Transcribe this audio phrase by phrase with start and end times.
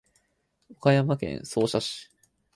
[0.71, 2.09] 岡山県総社市